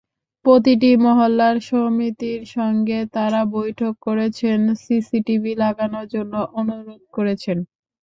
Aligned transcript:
প্রতিটি 0.45 0.91
মহল্লার 1.03 1.55
সমিতির 1.67 2.41
সঙ্গে 2.55 2.99
তাঁরা 3.15 3.41
বৈঠক 3.55 3.93
করেছেন, 4.07 4.59
সিসিটিভি 4.83 5.51
লাগানোর 5.63 6.05
জন্য 6.13 6.33
অনুরোধ 6.59 7.01
করেছেন। 7.15 7.57